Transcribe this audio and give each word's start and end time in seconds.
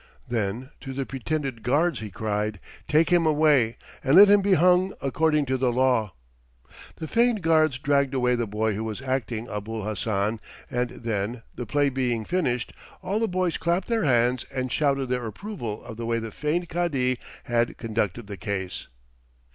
Then 0.27 0.71
to 0.81 0.93
the 0.93 1.05
pretended 1.05 1.61
guards 1.61 1.99
he 1.99 2.09
cried, 2.09 2.59
"Take 2.87 3.11
him 3.11 3.27
away 3.27 3.77
and 4.03 4.15
let 4.15 4.29
him 4.29 4.41
be 4.41 4.55
hung 4.55 4.93
according 4.99 5.45
to 5.45 5.57
the 5.59 5.71
law." 5.71 6.13
The 6.95 7.07
feigned 7.07 7.43
guards 7.43 7.77
dragged 7.77 8.15
away 8.15 8.33
the 8.33 8.47
boy 8.47 8.73
who 8.73 8.83
was 8.83 9.03
acting 9.03 9.47
Abul 9.47 9.83
Hassan 9.83 10.39
and 10.71 10.89
then, 10.89 11.43
the 11.53 11.67
play 11.67 11.89
being 11.89 12.25
finished, 12.25 12.73
all 13.03 13.19
the 13.19 13.27
boys 13.27 13.57
clapped 13.59 13.89
their 13.89 14.05
hands 14.05 14.43
and 14.51 14.71
shouted 14.71 15.05
their 15.05 15.27
approval 15.27 15.83
of 15.85 15.97
the 15.97 16.05
way 16.07 16.17
the 16.17 16.31
feigned 16.31 16.67
Cadi 16.67 17.19
had 17.43 17.77
conducted 17.77 18.25
the 18.25 18.37
case. 18.37 18.87